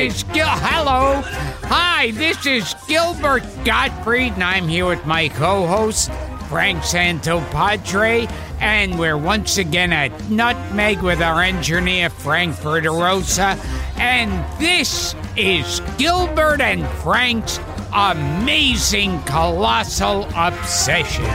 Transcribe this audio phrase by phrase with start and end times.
[0.00, 0.46] is Gil.
[0.46, 1.20] Hello.
[1.68, 6.10] Hi, this is Gilbert Gottfried, and I'm here with my co host,
[6.48, 8.30] Frank Santopadre.
[8.60, 13.58] And we're once again at Nutmeg with our engineer, Frank Verderosa.
[13.98, 17.60] And this is Gilbert and Frank's
[17.92, 21.28] amazing colossal obsessions.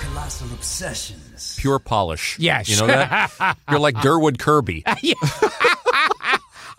[0.00, 1.56] Colossal obsessions.
[1.58, 2.38] Pure polish.
[2.38, 2.68] Yes.
[2.68, 3.56] You know that?
[3.70, 4.84] You're like Durward Kirby.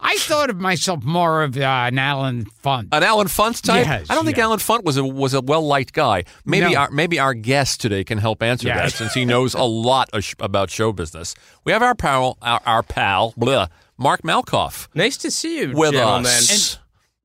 [0.08, 2.90] I thought of myself more of uh, an Allen Funt.
[2.92, 3.86] An Allen Funt type?
[3.86, 4.44] Yes, I don't think yeah.
[4.44, 6.24] Allen Funt was a was a well liked guy.
[6.46, 6.80] Maybe No.
[6.82, 8.78] our maybe our guest today can help answer Yeah.
[8.78, 11.34] that since he knows a lot of sh- about show business.
[11.64, 15.94] We have our pal, our, our pal, blah, Mark Malkoff, Nice to see you, with
[15.94, 16.26] gentlemen.
[16.28, 16.78] us.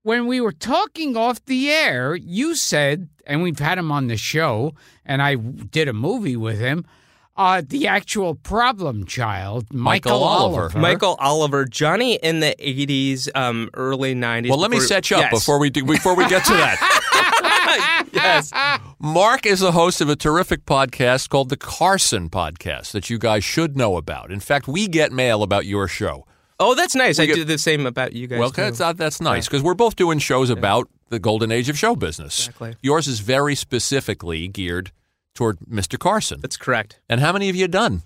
[0.03, 4.17] when we were talking off the air, you said, and we've had him on the
[4.17, 4.73] show,
[5.05, 6.87] and I did a movie with him,
[7.37, 10.61] uh, the actual problem child, Michael, Michael Oliver.
[10.63, 10.79] Oliver.
[10.79, 14.49] Michael Oliver, Johnny in the '80s, um, early '90s.
[14.51, 15.33] well, let me set you up Yes.
[15.33, 18.07] before we do, before we get to that.
[18.13, 18.53] yes.
[18.99, 23.45] Mark is the host of a terrific podcast called the Carson Podcast that you guys
[23.45, 24.31] should know about.
[24.31, 26.27] In fact, we get mail about your show.
[26.59, 27.19] Oh, that's nice.
[27.19, 28.39] I get- do the same about you guys.
[28.39, 28.71] Well, too.
[28.71, 32.41] that's, that's nice because we're both doing shows about the golden age of show business.
[32.49, 32.77] Exactly.
[32.83, 34.93] Yours is very specifically geared
[35.35, 35.99] toward Mr.
[35.99, 36.41] Carson.
[36.41, 37.01] That's correct.
[37.09, 38.03] And how many have you done?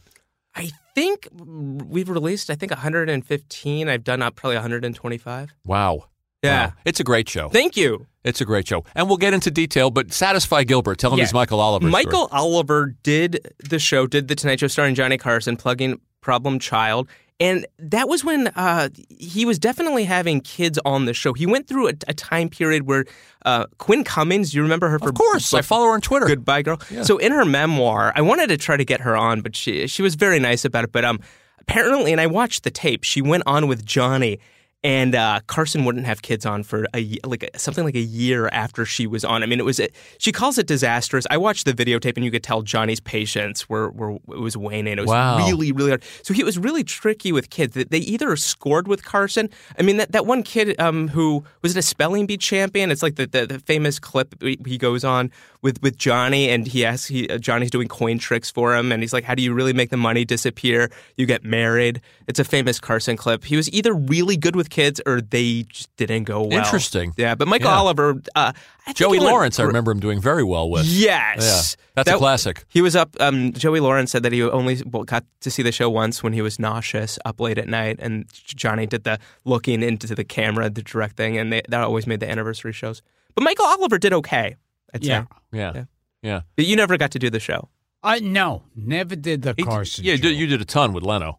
[0.55, 2.51] I think we've released.
[2.51, 3.89] I think 115.
[3.89, 5.55] I've done up probably 125.
[5.65, 6.05] Wow.
[6.43, 6.67] Yeah.
[6.67, 6.73] Wow.
[6.85, 7.49] It's a great show.
[7.49, 8.07] Thank you.
[8.23, 8.85] It's a great show.
[8.95, 10.99] And we'll get into detail, but satisfy Gilbert.
[10.99, 11.29] Tell him Yes.
[11.29, 11.87] he's Michael Oliver.
[11.89, 17.09] Michael Oliver did the show, did the Tonight Show starring Johnny Carson, plugging Problem Child.
[17.41, 21.33] And that was when uh, he was definitely having kids on the show.
[21.33, 23.05] He went through a, a time period where
[23.45, 25.53] uh, Quinn Cummings, you remember her for Of course.
[25.53, 26.27] I follow her on Twitter.
[26.27, 26.79] Goodbye Girl.
[27.03, 30.01] So in her memoir, I wanted to try to get her on, but she she
[30.01, 30.93] was very nice about it.
[30.93, 31.19] But um,
[31.59, 33.03] apparently, and I watched the tape.
[33.03, 34.39] She went on with Johnny,
[34.85, 38.85] and uh, Carson wouldn't have kids on for a like something like a year after
[38.85, 39.43] she was on.
[39.43, 39.81] I mean, it was
[40.19, 41.27] she calls it disastrous.
[41.31, 44.99] I watched the videotape, and you could tell Johnny's patience were were it was waning.
[44.99, 45.39] It was Wow.
[45.39, 46.05] really really hard.
[46.23, 47.75] So he was really tricky with kids.
[47.75, 49.49] They either scored with Carson.
[49.79, 52.91] I mean, that, that one kid um, who was it a spelling bee champion.
[52.91, 55.31] It's like the, the, the famous clip he goes on
[55.65, 59.03] with, with Johnny, and he asks he uh, Johnny's doing coin tricks for him, and
[59.03, 60.93] he's like, "How do you really make the money disappear?
[61.17, 63.45] You get married." It's a famous Carson clip.
[63.45, 66.59] He was either really good with kids or they just didn't go well.
[66.59, 67.15] Interesting.
[67.17, 67.79] Yeah, but Michael Yeah.
[67.79, 68.53] Oliver, uh,
[68.93, 70.85] Joey he went Lawrence, I remember him doing very well with.
[70.85, 72.67] Yes, Yeah, that's a classic.
[72.69, 73.17] He was up.
[73.19, 74.77] Um, Joey Lawrence said that he only
[75.07, 78.27] got to see the show once when he was nauseous up late at night, and
[78.33, 82.21] Johnny did the looking into the camera, the direct thing, and they, that always made
[82.21, 83.01] the anniversary shows.
[83.35, 84.57] But Michael Oliver did okay.
[84.95, 85.23] I'd Yeah.
[85.23, 85.27] say.
[85.53, 85.73] Yeah.
[85.75, 85.85] Yeah.
[86.23, 86.41] Yeah.
[86.57, 87.69] But you never got to do the show.
[88.03, 90.05] Uh, no, never did the He- Carson.
[90.05, 90.23] yeah, you show.
[90.29, 91.39] did, you did a ton with Leno.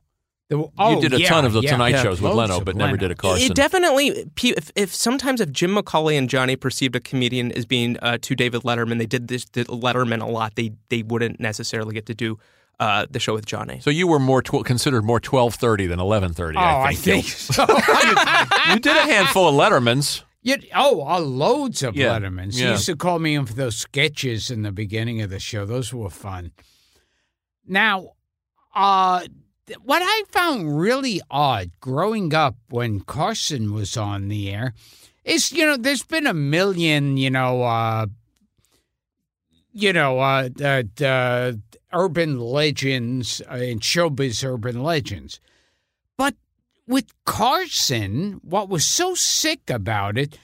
[0.50, 2.50] The- oh, you did a yeah, ton of the yeah, Tonight yeah, shows with loads
[2.50, 3.00] Leno, of but never Leno.
[3.00, 3.52] did a Carson.
[3.52, 7.98] It definitely, if, if sometimes if Jim McCawley and Johnny perceived a comedian as being
[8.02, 10.54] uh, to David Letterman, they did this did Letterman a lot.
[10.56, 12.38] They they wouldn't necessarily get to do
[12.80, 13.80] uh, the show with Johnny.
[13.80, 16.58] so you were more tw- considered more twelve thirty than eleven thirty.
[16.58, 17.26] Oh, I I think.
[17.26, 17.64] think so.
[18.74, 20.22] you did a handful of Lettermans.
[20.46, 22.54] You, oh, uh, loads of Yeah, Lettermans.
[22.54, 25.66] He used to call me in for those sketches in the beginning of the show.
[25.66, 26.52] Those were fun.
[27.68, 28.12] Now,
[28.76, 29.22] uh,
[29.66, 34.76] th- what I found really odd growing up when Carson was on the air
[35.24, 38.06] is, you know, there's been a million, you know, uh,
[39.74, 41.54] you know, uh, uh, uh,
[41.92, 45.40] urban legends uh, and showbiz urban legends.
[46.88, 50.38] But with Carson, what was so sick about it,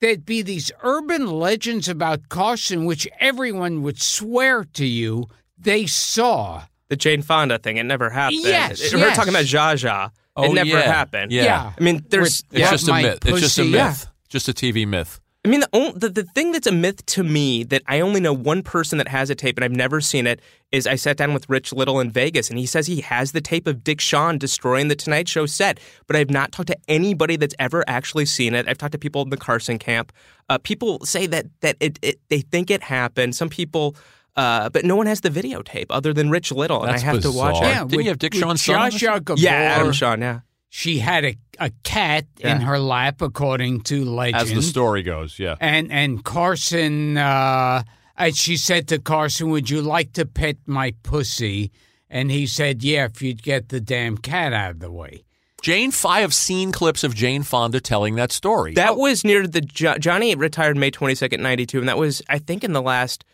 [0.00, 5.26] there'd be these urban legends about Carson, which everyone would swear to you
[5.58, 6.64] they saw.
[6.88, 8.42] The Jane Fonda thing, it never happened.
[8.42, 9.16] Yes, Her yes.
[9.16, 11.32] talking about Zsa Zsa, Oh, it never yeah, happened.
[11.32, 11.72] yeah.
[11.78, 12.40] I mean, there's.
[12.50, 13.24] It's, What, just a my myth.
[13.26, 13.72] It's just a pussy?
[13.72, 14.06] myth.
[14.28, 15.18] Just a TV myth.
[15.46, 18.32] I mean, the, the the thing that's a myth to me that I only know
[18.32, 20.40] one person that has a tape, and I've never seen it.
[20.72, 23.40] Is I sat down with Rich Little in Vegas, and he says he has the
[23.40, 25.78] tape of Dick Shawn destroying the Tonight Show set,
[26.08, 28.68] but I've not talked to anybody that's ever actually seen it.
[28.68, 30.12] I've talked to people in the Carson camp.
[30.48, 33.36] Uh, people say that that it, it they think it happened.
[33.36, 33.94] Some people.
[34.34, 37.22] Uh, but no one has the videotape other than Rich Little, and That's I have
[37.22, 37.68] to watch it.
[37.68, 39.52] Yeah, Didn't with- you have Dick with Shawn's son on the Zsa Zsa Gabor, Yeah,
[39.52, 40.20] Adam Shawn.
[40.20, 44.42] Yeah, She had a, a cat in her lap, according to legend.
[44.42, 45.56] As the story goes, yeah.
[45.60, 47.82] and and Carson, uh,
[48.16, 51.70] and she said to Carson, "Would you like to pet my pussy?"
[52.10, 55.24] And he said, "Yeah, if you'd get the damn cat out of the way."
[55.62, 58.74] Jane, I have seen clips of Jane Fonda telling that story.
[58.74, 62.22] That was near the jo- Johnny retired May twenty second, ninety two, and that was
[62.28, 63.24] I think in the last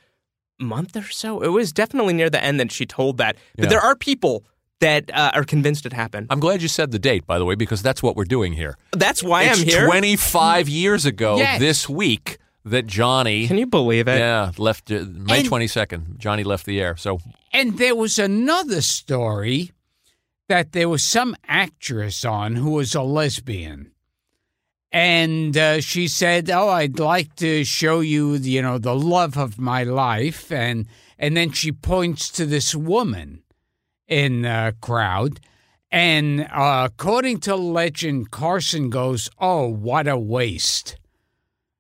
[0.61, 1.43] month or so.
[1.43, 3.37] It was definitely near the end that she told that.
[3.57, 3.69] But Yeah.
[3.71, 4.45] there are people
[4.83, 6.27] that uh, are convinced it happened.
[6.31, 8.77] I'm glad you said the date, by the way, because that's what we're doing here.
[8.93, 9.87] That's why it's I'm here.
[9.87, 11.59] 25 years ago Yes.
[11.61, 13.47] this week that Johnny.
[13.47, 14.19] Can you believe it?
[14.19, 16.19] Yeah, left uh, May And- 22nd.
[16.19, 16.97] Johnny left the air.
[16.97, 17.21] So
[17.53, 19.71] And there was another story
[20.49, 23.91] that there was some actress on who was a lesbian.
[24.95, 29.59] And uh, she said, "Oh, I'd like to show you, you know, the love of
[29.59, 30.87] my life." And
[31.19, 33.43] and then she points to this woman
[34.09, 35.41] in the crowd,
[35.91, 40.97] and uh, according to legend, Carson goes, "Oh, what a waste!"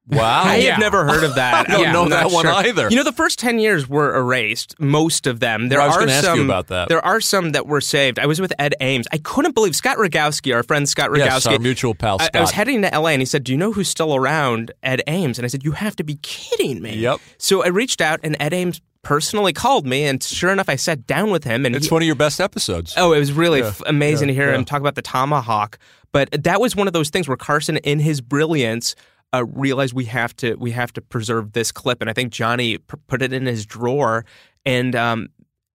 [0.08, 0.42] Wow.
[0.44, 0.72] I Yeah.
[0.72, 1.54] have never heard of that.
[1.68, 2.52] I don't Yeah, know I'm that one sure.
[2.52, 2.88] either.
[2.90, 4.78] You know, the first ten years were erased.
[4.80, 5.68] Most of them.
[5.68, 6.88] There I was are gonna ask you some about that.
[6.88, 8.18] There are some that were saved.
[8.18, 9.06] I was with Ed Ames.
[9.12, 11.18] I couldn't believe Scott Rogowsky, our friend Scott Rogowsky.
[11.18, 12.36] yes, our mutual pal I, Scott.
[12.36, 14.72] I was heading to LA and he said, Do you know who's still around?
[14.82, 15.38] Ed Ames.
[15.38, 16.96] And I said, You have to be kidding me.
[16.96, 17.20] Yep.
[17.38, 20.04] So I reached out and Ed Ames personally called me.
[20.04, 21.64] And sure enough, I sat down with him.
[21.64, 22.94] And it's he- one of your best episodes.
[22.96, 24.56] Oh, it was really f- amazing yeah, to hear yeah.
[24.58, 25.78] him talk about the tomahawk.
[26.10, 28.94] But that was one of those things where Carson, in his brilliance,
[29.34, 32.78] uh, realized we have to we have to preserve this clip, and I think Johnny
[32.78, 34.24] p- put it in his drawer.
[34.64, 35.28] And um,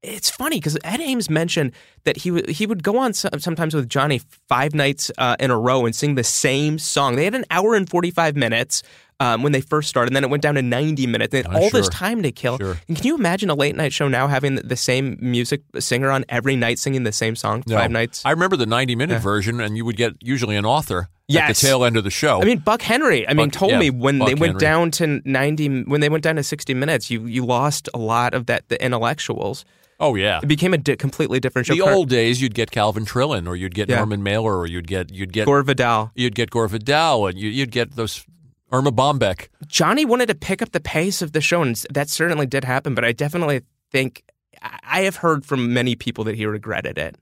[0.03, 1.71] it's funny because Ed Ames mentioned
[2.03, 5.51] that he would he would go on so- sometimes with Johnny five nights uh, in
[5.51, 7.15] a row and sing the same song.
[7.15, 8.83] They had an hour and forty five minutes.
[9.19, 11.31] Um, when they first started, and then it went down to 90 minutes.
[11.31, 12.59] They had Uh, all this time to kill.
[12.59, 12.77] Sure.
[12.87, 16.23] And can you imagine a late night show now having the- same music singer on
[16.29, 17.77] every night singing the same song No.
[17.77, 18.21] five nights?
[18.23, 21.53] I remember the 90 minute version, and you would get usually an author at the
[21.53, 22.41] tail end of the show.
[22.41, 23.27] I mean, Buck Henry.
[23.27, 24.59] I mean, Buck- told yeah, me when Buck they went Henry.
[24.59, 28.33] down to ninety, when they went down to sixty minutes, you you lost a lot
[28.33, 29.65] of that the intellectuals.
[29.99, 30.39] oh, yeah.
[30.43, 31.73] It became a di- completely different show.
[31.73, 33.97] The old days, you'd get Calvin Trillin, or you'd get Yeah.
[33.97, 36.11] Norman Mailer, or you'd get you'd get Gore Vidal.
[36.15, 38.25] you'd get Gore Vidal, and you, you'd get those
[38.71, 39.47] Erma Bombeck.
[39.65, 42.93] Johnny wanted to pick up the pace of the show, and that certainly did happen.
[42.95, 44.23] But I definitely think
[44.61, 47.15] I have heard from many people that he regretted it.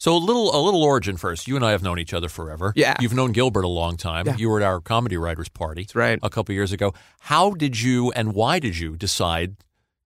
[0.00, 1.46] So a little a little origin first.
[1.46, 2.72] You and I have known each other forever.
[2.74, 2.94] Yeah.
[3.00, 4.26] You've known Gilbert a long time.
[4.26, 4.36] Yeah.
[4.36, 6.18] You were at our comedy writers party That's right.
[6.22, 6.94] a couple years ago.
[7.20, 9.56] How did you and why did you decide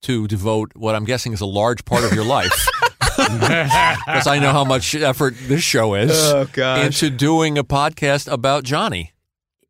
[0.03, 2.69] to devote what I'm guessing is a large part of your life?
[3.17, 6.85] Because I know how much effort this show is Oh, gosh.
[6.85, 9.13] into doing a podcast about Johnny.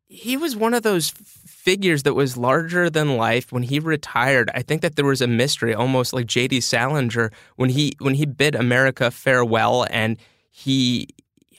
[0.07, 4.51] he was one of those f- figures that was larger than life when he retired
[4.53, 8.25] i think that there was a mystery almost like jd salinger when he when he
[8.25, 10.17] bid america farewell and
[10.51, 11.07] he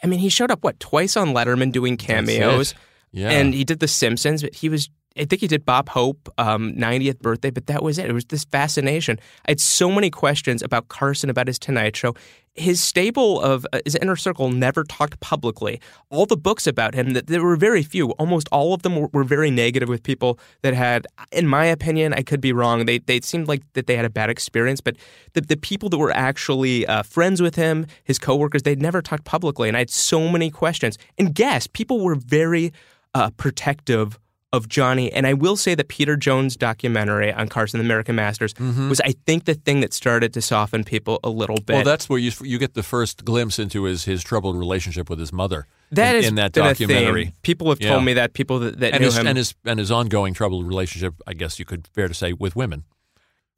[0.04, 2.74] i mean he showed up what twice on letterman doing cameos.
[3.12, 3.30] Yeah.
[3.30, 4.88] and he did the simpsons but he was
[5.18, 8.04] I think he did Bob Hope um, 90th birthday, but that was it.
[8.04, 9.18] It was this fascination.
[9.46, 12.14] I had so many questions about Carson, about his Tonight Show.
[12.56, 15.80] His stable of uh, his inner circle never talked publicly.
[16.10, 18.10] All the books about him, that there were very few.
[18.12, 22.14] Almost all of them were, were very negative with people that had, in my opinion,
[22.14, 22.86] I could be wrong.
[22.86, 24.96] They they seemed like that they had a bad experience, but
[25.34, 29.24] the the people that were actually uh, friends with him, his coworkers, they'd never talked
[29.24, 30.98] publicly, and I had so many questions.
[31.18, 32.72] And guess people were very
[33.14, 34.18] uh, protective
[34.52, 35.12] of Johnny.
[35.12, 39.14] And I will say that Peter Jones' documentary on Carson, the American Masters, was, I
[39.26, 41.74] think, the thing that started to soften people a little bit.
[41.74, 45.18] well, that's where you you get the first glimpse into his his troubled relationship with
[45.18, 45.66] his mother.
[45.92, 47.32] That in, in that documentary.
[47.42, 47.90] People have Yeah.
[47.90, 48.32] told me that.
[48.34, 49.26] People that, that and knew his, him.
[49.26, 52.56] and his and his ongoing troubled relationship, I guess you could fair to say, with
[52.56, 52.84] women.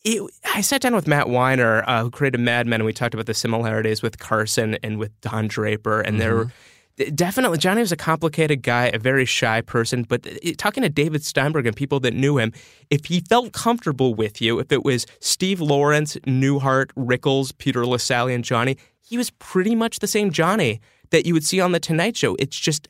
[0.04, 0.22] it,
[0.54, 3.26] I sat down with Matt Weiner, uh, who created Mad Men, and we talked about
[3.26, 6.00] the similarities with Carson and with Don Draper.
[6.00, 6.52] And there were
[7.14, 10.02] definitely, Johnny was a complicated guy, a very shy person.
[10.02, 10.26] But
[10.56, 12.52] talking to David Steinberg and people that knew him,
[12.90, 18.34] if he felt comfortable with you, if it was Steve Lawrence, Newhart, Rickles, Peter Lassally,
[18.34, 21.80] and Johnny, he was pretty much the same Johnny that you would see on The
[21.80, 22.36] Tonight Show.
[22.38, 22.88] It's just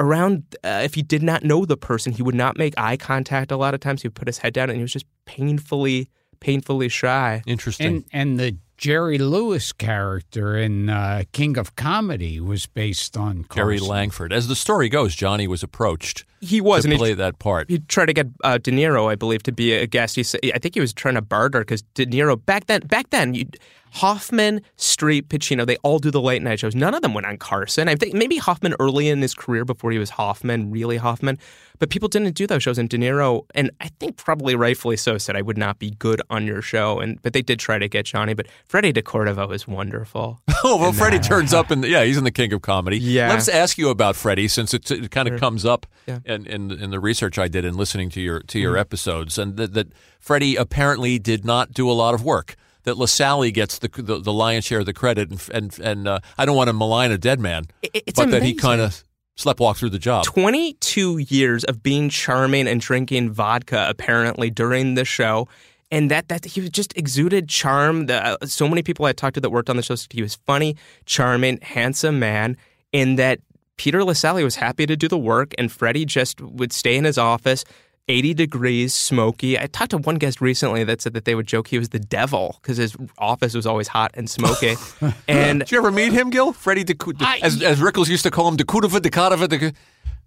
[0.00, 3.52] around uh, if he did not know the person he would not make eye contact
[3.52, 6.08] a lot of times he would put his head down and he was just painfully
[6.40, 7.86] painfully shy Interesting.
[7.86, 13.78] And and the Jerry Lewis character in uh, King of Comedy was based on Jerry
[13.78, 14.32] Langford.
[14.32, 17.68] As the story goes, Johnny was approached he was to and play he, that part.
[17.68, 20.40] he tried to get uh, De Niro I believe to be a guest he said,
[20.54, 23.46] I think he was trying to barter because De Niro back then back then you,
[23.92, 27.36] Hoffman Streep Pacino they all do the late night shows none of them went on
[27.36, 31.38] Carson I think maybe Hoffman early in his career before he was Hoffman really Hoffman
[31.78, 35.18] but people didn't do those shows and De Niro and I think probably rightfully so
[35.18, 37.88] said I would not be good on your show and but they did try to
[37.88, 42.04] get Johnny but Freddie DeCordova is wonderful Oh well, Freddie turns up in the, yeah,
[42.04, 42.98] he's in the King of Comedy.
[42.98, 43.28] Yeah.
[43.30, 46.20] Let's ask you about Freddie since it, it kind of comes up Yeah.
[46.24, 48.62] in, in in the research I did in listening to your to Mm-hmm.
[48.62, 49.88] your episodes, and that, that
[50.20, 52.54] Freddie apparently did not do a lot of work.
[52.84, 56.20] That Lassally gets the, the the lion's share of the credit, and and, and uh,
[56.38, 59.02] I don't want to malign a dead man, It- it's but that he kind of
[59.36, 60.24] sleptwalked through the job.
[60.24, 65.48] 22 years of being charming and drinking vodka apparently during the show
[65.90, 68.06] and that that he was just exuded charm.
[68.06, 70.22] The, uh, so many people I talked to that worked on the show said he
[70.22, 72.56] was funny, charming, handsome man,
[72.92, 73.40] and that
[73.76, 77.18] Peter Lassally was happy to do the work, and Freddie just would stay in his
[77.18, 77.64] office.
[78.08, 79.56] 80 degrees, smoky.
[79.56, 82.00] I talked to one guest recently that said that they would joke he was the
[82.00, 84.74] devil because his office was always hot and smoky.
[85.28, 86.52] and Did you ever meet him, Gil?
[86.52, 89.74] Freddie, Decu- I- as, as Rickles used to call him, Dakutava, Dakatava, Dak-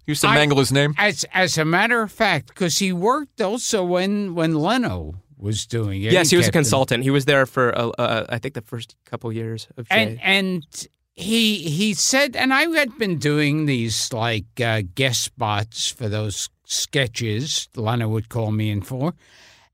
[0.06, 0.94] used to I- mangle his name.
[0.96, 6.02] As as a matter of fact, because he worked also when when Leno was doing
[6.02, 6.12] it.
[6.12, 7.04] yes, he was a kept him- consultant.
[7.04, 10.20] He was there for, uh, uh, I think, the first couple years of and Jay.
[10.22, 16.08] and he he said, and I had been doing these like uh, guest spots for
[16.08, 19.14] those sketches Leno would call me in for,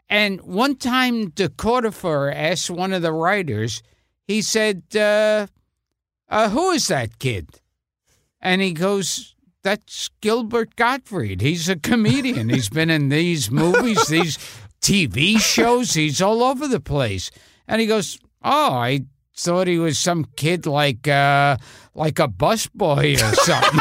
[0.09, 3.83] and one time DeCordova asked one of the writers,
[4.27, 5.47] he said, uh,
[6.29, 7.49] uh, "Who is that kid?"
[8.41, 9.35] And he goes.
[9.63, 11.43] That's Gilbert Gottfried.
[11.43, 12.49] He's a comedian.
[12.49, 14.39] He's been in these movies, these
[14.83, 15.95] TV shows.
[15.95, 17.31] He's all over the place.
[17.69, 19.01] And he goes, "Oh, I
[19.37, 21.57] thought he was some kid like uh
[21.95, 23.79] like a busboy or something."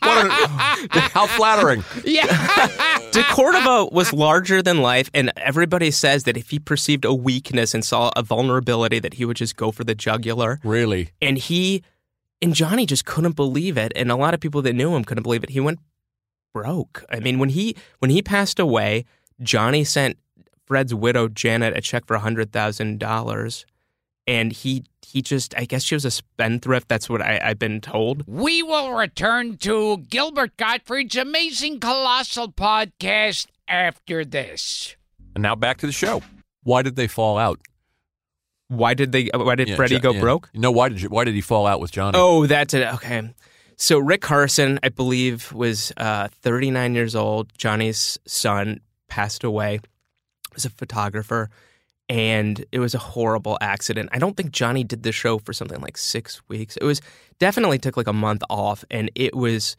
[0.00, 1.84] What a- how flattering.
[2.04, 2.68] yeah.
[3.12, 7.74] De Cordova was larger than life, and everybody says that if he perceived a weakness
[7.74, 10.58] and saw a vulnerability, that he would just go for the jugular.
[10.64, 11.10] Really?
[11.20, 11.82] And he
[12.40, 15.22] and Johnny just couldn't believe it, and a lot of people that knew him couldn't
[15.22, 15.50] believe it.
[15.50, 15.78] He went
[16.54, 17.04] broke.
[17.10, 19.04] I mean, when he when he passed away,
[19.40, 20.18] Johnny sent
[20.66, 23.64] Fred's widow Janet a check for hundred thousand dollars,
[24.26, 26.88] and he he just I guess she was a spendthrift.
[26.88, 28.24] That's what I, I've been told.
[28.26, 34.96] We will return to Gilbert Gottfried's amazing colossal podcast after this.
[35.34, 36.22] And now back to the show.
[36.62, 37.60] Why did they fall out?
[38.68, 39.28] Why did they?
[39.34, 40.20] Why did Yeah, Freddie Jo- go yeah.
[40.20, 40.48] broke?
[40.54, 42.16] No, why did you, why did he fall out with Johnny?
[42.18, 42.86] Oh, that's it.
[42.94, 43.34] Okay.
[43.76, 47.52] So Rick Carson, I believe, was uh, 39 years old.
[47.58, 48.80] Johnny's son
[49.12, 49.78] passed away.
[50.54, 51.50] Was a photographer,
[52.08, 54.08] and it was a horrible accident.
[54.12, 56.76] I don't think Johnny did the show for something like six weeks.
[56.78, 57.00] It was
[57.38, 59.76] definitely took like a month off, and it was.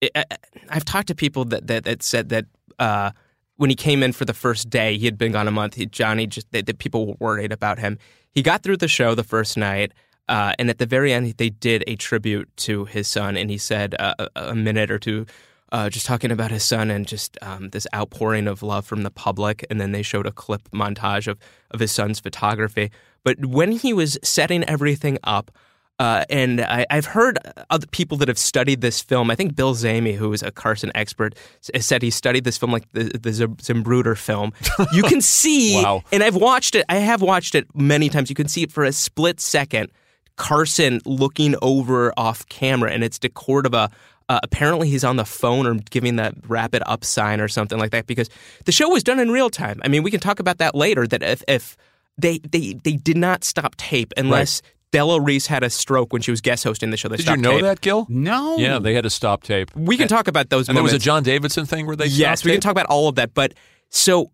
[0.00, 0.24] It, I,
[0.70, 2.46] I've talked to people that that, that said that.
[2.78, 3.10] Uh,
[3.56, 5.74] when he came in for the first day, he had been gone a month.
[5.74, 7.98] He, Johnny just that people were worried about him.
[8.32, 9.92] He got through the show the first night,
[10.28, 13.58] uh, and at the very end, they did a tribute to his son, and he
[13.58, 15.26] said uh, a minute or two.
[15.72, 19.10] Uh, just talking about his son and just um, this outpouring of love from the
[19.10, 21.38] public, and then they showed a clip montage of
[21.70, 22.90] of his son's photography.
[23.24, 25.50] But when he was setting everything up,
[25.98, 27.38] uh, and I, I've heard
[27.70, 29.30] other people that have studied this film.
[29.30, 32.90] I think Bill Zehme, who is a Carson expert, said he studied this film like
[32.92, 34.52] the, the Zapruder film.
[34.92, 36.02] You can see, Wow.
[36.12, 36.84] and I've watched it.
[36.90, 38.28] I have watched it many times.
[38.30, 39.90] You can see it for a split second.
[40.36, 43.90] Carson looking over off camera, and it's De Cordova.
[44.32, 47.90] Uh, apparently, he's on the phone or giving that rapid up sign or something like
[47.90, 48.30] that because
[48.64, 49.78] the show was done in real time.
[49.84, 51.06] I mean, we can talk about that later.
[51.06, 51.76] That if, if
[52.16, 56.30] they they they did not stop tape unless Della Reese had a stroke when she
[56.30, 57.08] was guest hosting the show.
[57.10, 57.62] They did you know tape.
[57.62, 58.06] that, Gil?
[58.08, 58.56] No.
[58.56, 59.70] Yeah, they had to stop tape.
[59.76, 60.66] We can talk about those.
[60.66, 60.98] And there was a.
[60.98, 63.34] John Davidson thing where they yes, stopped we can talk about all of that.
[63.34, 63.52] But
[63.90, 64.30] so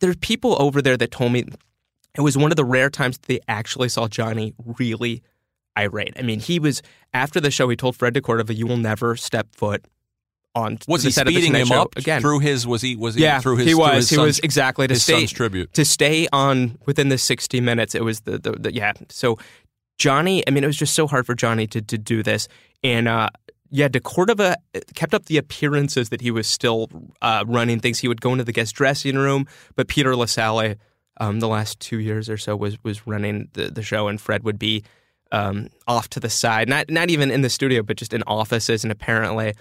[0.00, 1.46] there's people over there that told me
[2.18, 5.22] it was one of the rare times that they actually saw Johnny really
[5.76, 6.14] irate.
[6.18, 7.68] I mean, he was after the show.
[7.68, 9.84] He told Fred DeCordova, "You will never step foot
[10.54, 12.66] on Was he set of the speeding him Show up again." through his?
[12.66, 12.96] Was he?
[12.96, 13.66] Was he yeah, through his?
[13.66, 13.94] he was.
[13.96, 15.72] his He son's- was exactly to stay tribute.
[15.74, 17.94] to stay on within the 60 minutes.
[17.94, 18.92] It was the, the, the yeah.
[19.08, 19.38] So
[19.98, 22.48] Johnny, I mean, it was just so hard for Johnny to to do this,
[22.82, 23.30] and uh,
[23.70, 24.56] yeah, De Cordova
[24.94, 26.88] kept up the appearances that he was still
[27.22, 27.98] uh, running things.
[27.98, 30.76] He would go into the guest dressing room, but Peter Lassally,
[31.20, 34.44] um, the last two years or so, was was running the, the show, and Fred
[34.44, 34.84] would be
[35.32, 38.84] um, off to the side, not not even in the studio, but just in offices,
[38.84, 39.54] and apparently.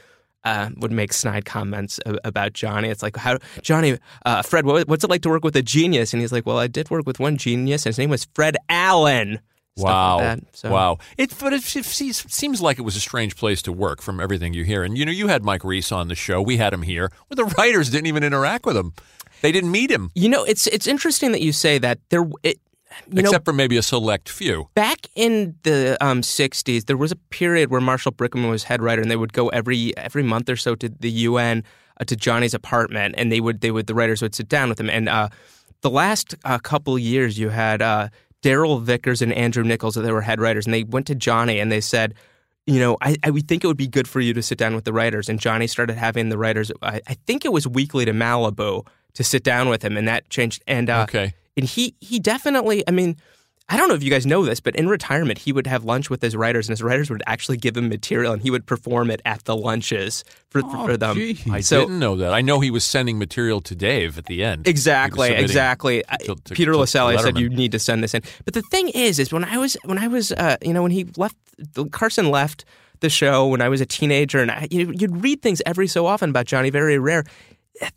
[0.45, 2.89] Uh, would make snide comments a- about Johnny.
[2.89, 6.11] It's like, how Johnny, uh, Fred, what, what's it like to work with a genius?
[6.11, 8.57] And he's like, well, I did work with one genius, and his name was Fred
[8.67, 9.39] Allen.
[9.77, 10.17] Stuff like Wow!
[10.19, 10.39] that.
[10.51, 10.97] So- Wow!
[11.17, 14.65] It but it, seems like it was a strange place to work from everything you
[14.65, 14.83] hear.
[14.83, 16.41] And you know, you had Mike Reese on the show.
[16.41, 17.09] We had him here.
[17.29, 18.91] Well, the writers didn't even interact with him.
[19.41, 21.99] They didn't meet him, You know, it's it's interesting that you say that.
[22.09, 22.59] There, it,
[23.09, 24.69] you know, except for maybe a select few.
[24.75, 29.01] back in the um, 60s there was a period where marshall brickman was head writer
[29.01, 31.63] and they would go every every month or so to the un
[31.99, 34.79] uh, to johnny's apartment and they would they would the writers would sit down with
[34.79, 35.27] him and uh,
[35.81, 38.07] the last uh, couple years you had uh,
[38.41, 41.71] darrell vickers and andrew nicholls they were head writers and they went to johnny and
[41.71, 42.13] they said
[42.65, 44.73] you know, I, I would think it would be good for you to sit down
[44.73, 45.27] with the writers.
[45.27, 49.23] And Johnny started having the writers, I, I think it was weekly to Malibu to
[49.23, 50.63] sit down with him, and that changed.
[50.65, 51.33] And uh, Okay.
[51.57, 53.15] And he he definitely, I mean,
[53.69, 56.09] I don't know if you guys know this, but in retirement, he would have lunch
[56.09, 59.09] with his writers, and his writers would actually give him material, and he would perform
[59.09, 61.15] it at the lunches for, Oh, for them.
[61.15, 61.41] geez.
[61.49, 62.33] I So- didn't know that.
[62.33, 64.67] I know he was sending material to Dave at the end.
[64.67, 66.03] Exactly, He was submitting exactly.
[66.25, 68.21] To- to- Peter Lassally said you need to send this in.
[68.43, 70.91] But the thing is, is when I was when I was uh, you know when
[70.91, 71.37] he left,
[71.91, 72.65] Carson left
[72.99, 76.29] the show when I was a teenager, and I, you'd read things every so often
[76.31, 77.23] about Johnny Very Rare.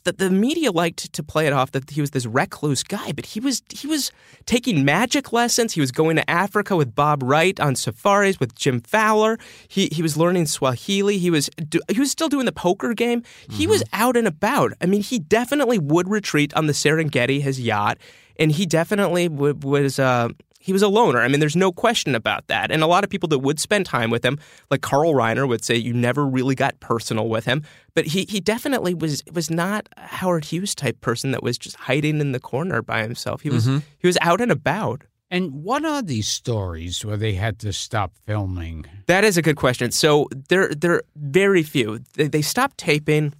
[0.04, 3.26] The, the media liked to play it off that he was this recluse guy, but
[3.26, 4.10] he was he was
[4.46, 5.74] taking magic lessons.
[5.74, 9.38] He was going to Africa with Bob Wright on safaris with Jim Fowler.
[9.68, 11.18] He he was learning Swahili.
[11.18, 13.22] He was do, he was still doing the poker game.
[13.50, 14.72] He was out and about.
[14.80, 17.98] I mean, he definitely would retreat on the Serengeti, his yacht,
[18.38, 19.98] and he definitely would, was.
[19.98, 20.30] Uh,
[20.66, 21.20] he was a loner.
[21.20, 22.72] I mean, there's no question about that.
[22.72, 24.36] And a lot of people that would spend time with him,
[24.68, 27.62] like Carl Reiner, would say you never really got personal with him.
[27.94, 31.76] But he, he definitely was was not a Howard Hughes type person that was just
[31.76, 33.42] hiding in the corner by himself.
[33.42, 33.78] He was mm-hmm.
[33.98, 35.04] he was out and about.
[35.30, 38.86] And what are these stories where they had to stop filming?
[39.06, 39.92] That is a good question.
[39.92, 42.00] So there there are very few.
[42.14, 43.34] They, they stopped taping.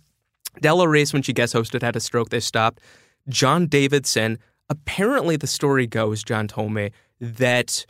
[0.61, 2.31] Della Reese, when she guest hosted, had a stroke.
[2.31, 2.81] They stopped.
[3.29, 4.39] John Davidson.
[4.69, 6.23] Apparently, the story goes.
[6.25, 7.85] John told me that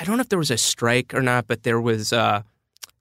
[0.00, 2.42] I don't know if there was a strike or not, but there was uh,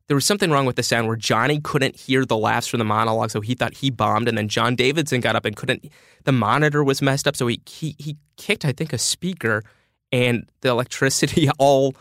[0.08, 2.86] there was something wrong with the sound where Johnny couldn't hear the laughs from the
[2.86, 5.86] monologue, so he thought he bombed, and then John Davidson got up and couldn't.
[6.26, 9.64] The monitor was messed up, so he he, he kicked, I think, a speaker,
[10.12, 11.96] and the electricity all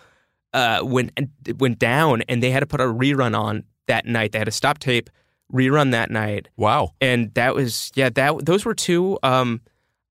[0.53, 1.13] uh, went
[1.59, 4.33] went down, and they had to put a rerun on that night.
[4.33, 5.09] They had to stop tape,
[5.53, 6.93] rerun that night, Wow.
[7.01, 9.19] and that was yeah that those were two.
[9.23, 9.61] Um,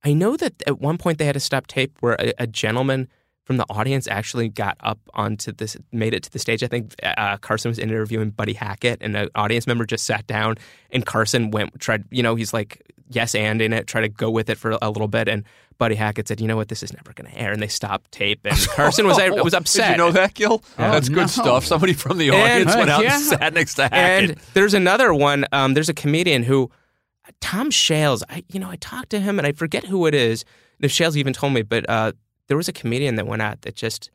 [0.03, 3.07] I know that at one point they had to stop tape where a, a gentleman
[3.51, 6.63] from the audience actually got up onto this, made it to the stage.
[6.63, 10.55] I think uh, Carson was interviewing Buddy Hackett, and an audience member just sat down,
[10.89, 12.05] and Carson went tried.
[12.12, 14.89] You know, he's like yes and in it, try to go with it for a
[14.89, 15.43] little bit, and
[15.77, 16.70] Buddy Hackett said, "You know what?
[16.70, 19.88] This is never going to air," and they stopped tape, and Carson was was upset.
[19.88, 20.63] Did you know that, Gil?
[20.77, 21.15] That's no.
[21.15, 21.65] good stuff.
[21.65, 22.38] Somebody from the And-
[22.70, 23.15] audience went out Yeah.
[23.15, 24.29] and sat next to Hackett.
[24.31, 25.43] And there's another one.
[25.51, 26.72] Um, there's a comedian who,
[27.41, 28.24] Tom Shales.
[28.29, 30.46] I you know I talked to him and I forget who it is.
[30.77, 32.13] And if Shales even told me, but uh,
[32.47, 34.12] there was a comedian that went out that just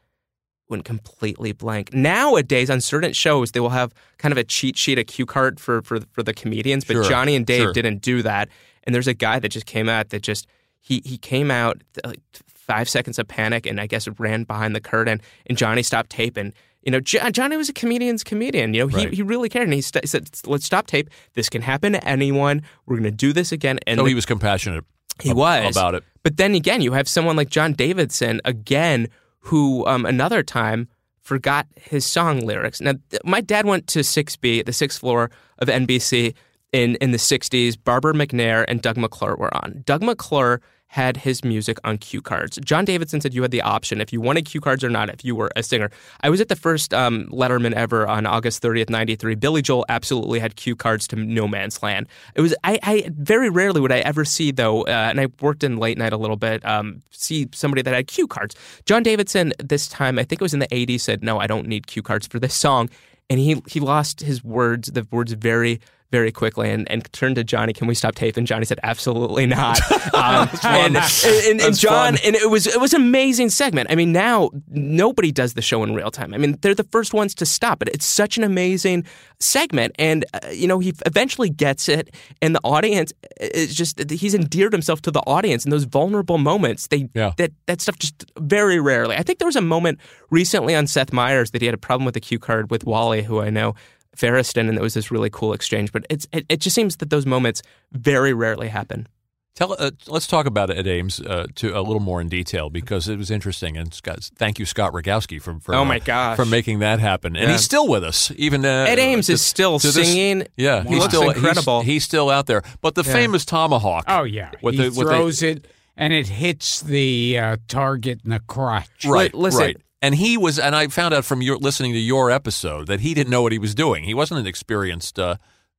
[0.68, 1.94] went completely blank.
[1.94, 5.60] Nowadays on certain shows they will have kind of a cheat sheet, a cue card
[5.60, 6.84] for for for the comedians.
[6.84, 7.72] But Sure, Johnny and Dave sure.
[7.72, 8.48] didn't do that.
[8.84, 10.46] And there's a guy that just came out that just
[10.80, 14.74] he he came out uh, like five seconds of panic and I guess ran behind
[14.74, 16.52] the curtain and Johnny stopped taping.
[16.82, 19.12] you know Jo- Johnny was a comedian's comedian you know he, Right.
[19.14, 22.62] he really cared and he st- said let's stop tape this can happen to anyone
[22.86, 24.84] we're going to do this again and so the- he was compassionate
[25.22, 26.04] he was about it.
[26.22, 29.08] but then again, you have someone like John Davidson again,
[29.40, 30.88] who um, another time
[31.20, 32.80] forgot his song lyrics.
[32.80, 36.34] Now, th- my dad went to 6B, the sixth floor of NBC
[36.72, 37.76] in in the 60s.
[37.82, 39.82] Barbara McNair and Doug McClure were on.
[39.86, 42.58] Doug McClure had his music on cue cards.
[42.64, 45.24] John Davidson said you had the option if you wanted cue cards or not if
[45.24, 45.90] you were a singer.
[46.22, 49.34] I was at the first um, Letterman ever on August 30th, 93.
[49.34, 52.08] Billy Joel absolutely had cue cards to No Man's Land.
[52.34, 55.64] It was I, I very rarely would I ever see though, uh, and I worked
[55.64, 58.54] in late night a little bit, um, see somebody that had cue cards.
[58.84, 61.66] John Davidson this time, I think it was in the 80s, said no, I don't
[61.66, 62.88] need cue cards for this song,
[63.28, 65.80] and he he lost his words, the words very
[66.16, 68.38] very quickly and, and turned to Johnny, can we stop tape?
[68.38, 69.78] And Johnny said, absolutely not.
[70.16, 72.18] Um, and, and, and, John, fun.
[72.24, 73.90] and it was it was an amazing segment.
[73.90, 76.32] I mean, now nobody does the show in real time.
[76.32, 77.88] I mean, they're the first ones to stop it.
[77.88, 79.04] It's such an amazing
[79.40, 84.34] segment, and uh, you know he eventually gets it, and the audience is just he's
[84.34, 86.86] endeared himself to the audience in those vulnerable moments.
[86.86, 87.32] They Yeah.
[87.36, 89.16] that that stuff just very rarely.
[89.16, 89.98] I think there was a moment
[90.30, 93.22] recently on Seth Meyers that he had a problem with the cue card with Wally,
[93.22, 93.74] who I know.
[94.16, 95.92] Feresten, and it was this really cool exchange.
[95.92, 99.06] But it's it, it just seems that those moments very rarely happen.
[99.54, 102.68] Tell, uh, let's talk about it Ed Ames uh, to a little more in detail
[102.68, 103.78] because it was interesting.
[103.78, 106.36] And Scott, thank you, Scott Rogowsky, for, for Oh, my uh, gosh.
[106.36, 107.34] for making that happen.
[107.36, 107.52] And Yeah.
[107.52, 110.46] he's still with us, even uh, Ed Ames to- is still to this- singing.
[110.58, 111.80] yeah, He he's looks still incredible.
[111.80, 112.62] He's, he's still out there.
[112.82, 114.04] But the famous tomahawk.
[114.08, 118.20] Oh yeah, With he the- with the- throws it and it hits the uh, target
[118.24, 119.06] in the crotch.
[119.06, 119.76] Right, listen- right.
[120.02, 123.14] And he was, and I found out from your listening to your episode that he
[123.14, 124.04] didn't know what he was doing.
[124.04, 125.18] He wasn't an experienced.
[125.18, 125.36] Uh,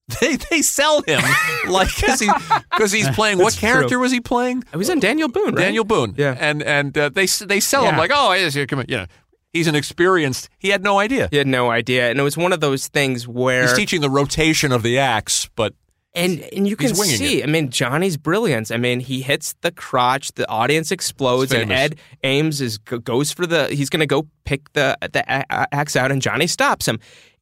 [0.21, 1.21] they they sell him
[1.69, 2.29] like because he,
[2.71, 3.37] 'cause he's playing.
[3.39, 3.99] What character true.
[3.99, 4.63] was he playing?
[4.73, 5.65] It was in Daniel Boone, right?
[5.65, 6.15] Daniel Boone.
[6.17, 6.35] Yeah.
[6.39, 9.05] and and uh, they they sell him like, oh, yes, here, come on, you know,
[9.53, 10.47] he's an experienced.
[10.59, 11.27] He had no idea.
[11.29, 14.09] He had no idea, and it was one of those things where He's teaching the
[14.09, 15.73] rotation of the axe, but
[16.17, 17.43] and and you can see.
[17.43, 18.71] I mean, Johnny's brilliance.
[18.71, 21.71] I mean, he hits the crotch, the audience explodes, and.
[21.71, 23.67] Ed Ames is goes for the.
[23.67, 26.99] He's going to go pick the the axe out, and Johnny stops him.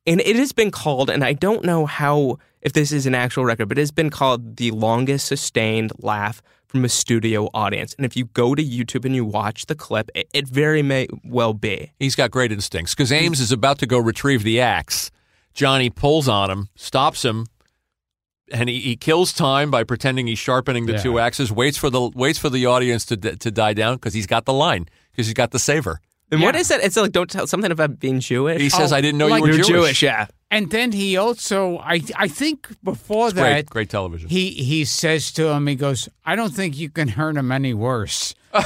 [0.07, 3.45] And it has been called, and I don't know how if this is an actual
[3.45, 7.95] record, but it's been called the longest sustained laugh from a studio audience.
[7.95, 11.07] And if you go to YouTube and you watch the clip, it, it very may
[11.23, 11.91] well be.
[11.99, 15.09] He's got great instincts because Ames is about to go retrieve the axe.
[15.53, 17.45] Johnny pulls on him, stops him,
[18.51, 21.01] and he, he kills time by pretending he's sharpening the Yeah.
[21.01, 21.51] two axes.
[21.51, 24.53] Waits for the waits for the audience to to die down because he's got the
[24.53, 25.99] line because he's got the saver.
[26.31, 26.61] And what Yeah.
[26.61, 26.83] is that?
[26.83, 28.59] It's like don't tell something about being Jewish.
[28.61, 30.27] He says, Oh, "I didn't know like you were You're Jewish." Jewish, yeah.
[30.55, 34.29] And then he also, I I think before It's that, great, great television.
[34.29, 37.73] he he says to him, he goes, "I don't think you can hurt him any
[37.73, 38.63] worse." but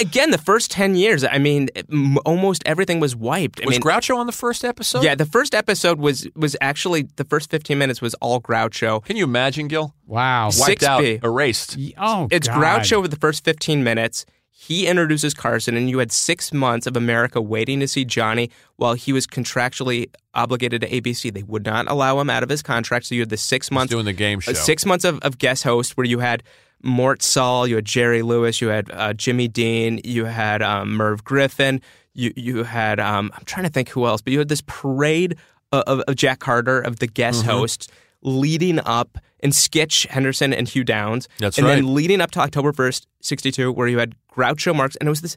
[0.00, 3.60] again, the first ten years, I mean, m- almost everything was wiped.
[3.60, 5.04] I was mean, Groucho on the first episode?
[5.04, 9.04] yeah, the first episode was was actually the first fifteen minutes was all Groucho.
[9.04, 9.94] Can you imagine, Gil?
[10.06, 10.50] Wow.
[10.58, 11.24] Wiped out, 6B.
[11.24, 11.76] erased.
[11.98, 12.56] Oh, It's God.
[12.58, 14.26] Groucho with the first 15 minutes.
[14.64, 18.94] He introduces Carson, and you had six months of America waiting to see Johnny while
[18.94, 21.32] he was contractually obligated to ABC.
[21.34, 23.06] They would not allow him out of his contract.
[23.06, 24.52] So you had the six months doing the game show.
[24.52, 26.44] uh, six months of, of guest host where you had
[26.80, 31.24] Mort Sahl, you had Jerry Lewis, you had uh, Jimmy Dean, you had um, Merv
[31.24, 31.80] Griffin,
[32.14, 35.36] you you had um, I'm trying to think who else, but you had this parade
[35.72, 37.50] of, of, of Jack Carter of the guest Mm-hmm.
[37.50, 37.88] hosts
[38.22, 41.28] leading up and Skitch Henderson and Hugh Downs.
[41.38, 41.76] That's and right.
[41.76, 45.20] then leading up to October 1st, 62, where you had Groucho Marx, and it was
[45.20, 45.36] this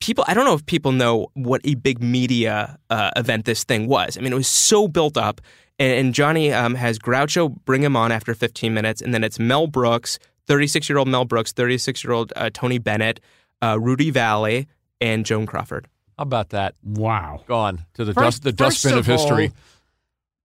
[0.00, 3.86] people i don't know if people know what a big media uh, event this thing
[3.86, 5.42] was i mean it was so built up
[5.78, 9.38] and, and johnny um, has groucho bring him on after 15 minutes and then it's
[9.38, 13.20] mel brooks 36 year old mel brooks 36 year old uh, tony bennett
[13.60, 14.66] uh, rudy vallee
[15.02, 16.74] and joan crawford How about that?
[16.82, 17.44] Wow.
[17.46, 19.46] Gone to the First- dust, the first dustbin of, history.
[19.48, 19.54] all,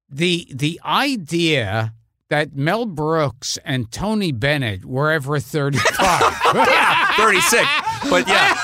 [0.09, 1.93] the the idea
[2.29, 5.81] that Mel Brooks and Tony Bennett were ever 35.
[7.17, 7.67] Thirty six,
[8.09, 8.55] but yeah,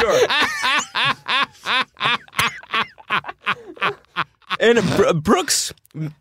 [0.00, 0.28] Sure.
[4.60, 5.72] and Br- brooks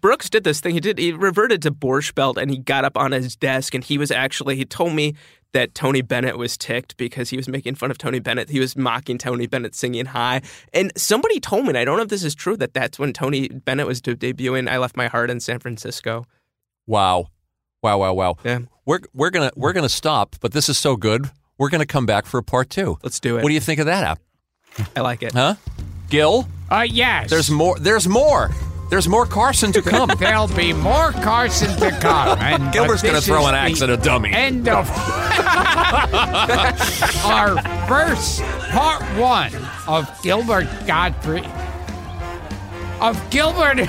[0.01, 2.97] brooks did this thing he did he reverted to borscht belt and he got up
[2.97, 5.15] on his desk and he was actually he told me
[5.53, 8.49] that Tony Bennett was ticked because he was making fun of Tony Bennett.
[8.49, 10.41] He was mocking Tony Bennett singing high.
[10.73, 13.13] And somebody told me, and I don't know if this is true, that that's when
[13.13, 16.25] Tony Bennett was de- debuting I Left My Heart in San Francisco.
[16.87, 17.27] wow,
[17.83, 18.37] wow, wow, wow.
[18.43, 18.59] Yeah.
[18.85, 21.29] We're we're gonna we're gonna stop, but this is so good.
[21.57, 22.97] We're gonna come back for a part two.
[23.03, 23.43] Let's do it.
[23.43, 24.19] What do you think of that app?
[24.95, 25.33] I like it.
[25.33, 25.55] Huh?
[26.09, 27.29] Gil, uh, yes.
[27.29, 27.77] there's more.
[27.77, 28.49] There's more.
[28.91, 30.11] There's more Carson to come.
[30.19, 32.37] There'll be more Carson to come.
[32.51, 34.33] And, Gilbert's gonna throw an axe at a dummy.
[34.33, 34.89] End of
[37.23, 37.55] our
[37.87, 39.55] first part one
[39.87, 41.45] of Gilbert Gottfried.
[42.99, 43.87] Of Gilbert.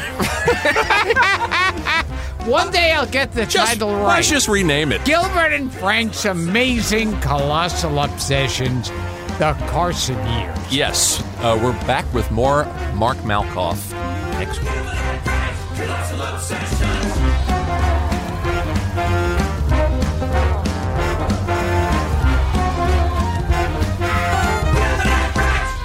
[2.47, 4.15] one day I'll get the just, title right.
[4.15, 5.05] let's just rename it.
[5.05, 8.91] Gilbert and Frank's amazing colossal obsessions,
[9.39, 10.57] the Carson years.
[10.71, 14.69] Yes, uh, we're back with more Mark Malkoff next week.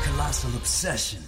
[0.04, 1.27] Colossal Obsessions.